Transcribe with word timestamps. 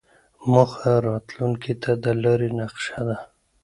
موخه 0.51 0.93
راتلونکې 1.07 1.73
ته 1.83 1.91
د 2.03 2.05
لارې 2.23 2.49
نقشه 2.59 2.99
ده. 3.07 3.17